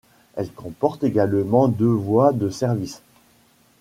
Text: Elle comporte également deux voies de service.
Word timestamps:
Elle 0.35 0.51
comporte 0.51 1.03
également 1.03 1.67
deux 1.67 1.85
voies 1.91 2.33
de 2.33 2.49
service. 2.49 3.03